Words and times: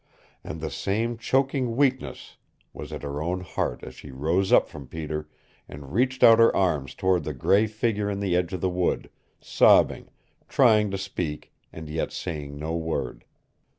And 0.43 0.61
the 0.61 0.71
same 0.71 1.15
choking 1.15 1.75
weakness 1.75 2.37
was 2.73 2.91
at 2.91 3.03
her 3.03 3.21
own 3.21 3.41
heart 3.41 3.83
as 3.83 3.93
she 3.93 4.09
rose 4.09 4.51
up 4.51 4.67
from 4.67 4.87
Peter, 4.87 5.29
and 5.69 5.93
reached 5.93 6.23
out 6.23 6.39
her 6.39 6.51
arms 6.55 6.95
toward 6.95 7.23
the 7.23 7.35
gray 7.35 7.67
figure 7.67 8.09
in 8.09 8.19
the 8.19 8.35
edge 8.35 8.51
of 8.51 8.61
the 8.61 8.67
wood, 8.71 9.11
sobbing, 9.39 10.09
trying 10.49 10.89
to 10.89 10.97
speak 10.97 11.53
and 11.71 11.87
yet 11.87 12.11
saying 12.11 12.57
no 12.57 12.75
word. 12.75 13.25